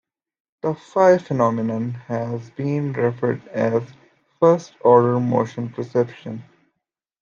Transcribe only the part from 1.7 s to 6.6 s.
has been referred to as "first-order" motion perception.